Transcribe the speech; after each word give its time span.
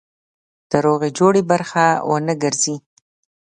د 0.69 0.71
روغې 0.85 1.09
جوړې 1.17 1.41
برخه 1.51 1.85
ونه 2.09 2.33
ګرځي. 2.43 2.75